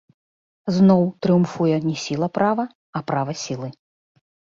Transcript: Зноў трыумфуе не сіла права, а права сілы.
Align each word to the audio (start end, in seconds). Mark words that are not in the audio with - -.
Зноў 0.77 1.01
трыумфуе 1.25 1.75
не 1.87 1.93
сіла 2.05 2.29
права, 2.37 2.65
а 2.99 3.03
права 3.13 3.37
сілы. 3.43 3.69